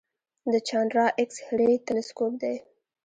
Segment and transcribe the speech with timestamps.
[0.51, 2.55] د چانډرا ایکس رې تلسکوپ دی.